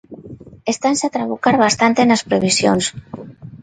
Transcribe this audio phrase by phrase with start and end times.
[0.73, 2.85] Estanse a trabucar bastante nas previsións.